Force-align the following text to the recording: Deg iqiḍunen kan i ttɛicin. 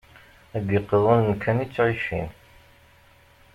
Deg 0.53 0.67
iqiḍunen 0.79 1.31
kan 1.43 1.63
i 1.65 1.67
ttɛicin. 1.67 2.29